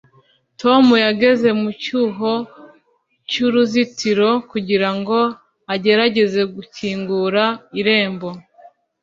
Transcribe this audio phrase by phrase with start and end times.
[0.61, 2.33] tom yageze mu cyuho
[3.29, 5.17] cyuruzitiro kugirango
[5.73, 7.43] agerageze gukingura
[7.79, 8.29] irembo